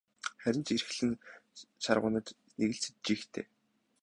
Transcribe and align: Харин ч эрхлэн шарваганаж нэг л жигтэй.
Харин 0.41 0.61
ч 0.67 0.69
эрхлэн 0.75 1.11
шарваганаж 1.83 2.27
нэг 2.59 2.69
л 2.77 2.81
жигтэй. 3.05 3.45